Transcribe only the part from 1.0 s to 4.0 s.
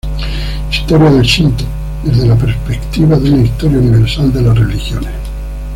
del Shinto desde la perspectiva de una historia